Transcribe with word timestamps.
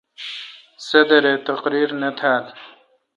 صدر 0.87 1.21
اے° 1.29 1.33
تقریر 1.49 1.89
نہ 2.01 2.09
تھال۔ 2.17 2.45